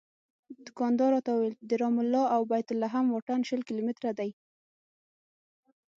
دوکاندار 0.65 1.09
راته 1.15 1.31
وویل 1.33 1.55
د 1.69 1.71
رام 1.81 1.95
الله 2.03 2.25
او 2.35 2.41
بیت 2.51 2.67
لحم 2.81 3.05
واټن 3.11 3.39
شل 3.49 3.61
کیلومتره 3.67 4.11
دی. 4.19 4.31